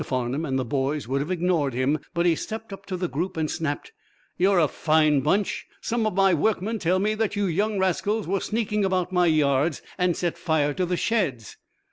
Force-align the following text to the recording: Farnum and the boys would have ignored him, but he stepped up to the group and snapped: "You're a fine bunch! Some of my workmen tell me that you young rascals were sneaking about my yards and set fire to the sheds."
Farnum 0.03 0.45
and 0.45 0.57
the 0.57 0.65
boys 0.65 1.07
would 1.07 1.21
have 1.21 1.29
ignored 1.29 1.75
him, 1.75 1.99
but 2.15 2.25
he 2.25 2.33
stepped 2.33 2.73
up 2.73 2.87
to 2.87 2.97
the 2.97 3.07
group 3.07 3.37
and 3.37 3.51
snapped: 3.51 3.91
"You're 4.35 4.57
a 4.57 4.67
fine 4.67 5.19
bunch! 5.21 5.67
Some 5.79 6.07
of 6.07 6.15
my 6.15 6.33
workmen 6.33 6.79
tell 6.79 6.97
me 6.97 7.13
that 7.13 7.35
you 7.35 7.45
young 7.45 7.77
rascals 7.77 8.25
were 8.25 8.39
sneaking 8.41 8.83
about 8.83 9.11
my 9.13 9.27
yards 9.27 9.83
and 9.99 10.17
set 10.17 10.39
fire 10.39 10.73
to 10.73 10.87
the 10.87 10.97
sheds." 10.97 11.55